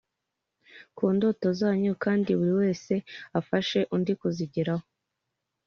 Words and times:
ku 0.95 1.05
ndoto 1.15 1.47
zanyu 1.59 1.93
kandi 2.03 2.29
buri 2.37 2.53
wese 2.61 2.93
afashe 3.39 3.79
undi 3.95 4.13
kuzigeraho. 4.19 4.85